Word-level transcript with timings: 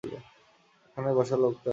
ওখানে 0.85 1.09
বসা 1.17 1.35
লোকটা? 1.43 1.69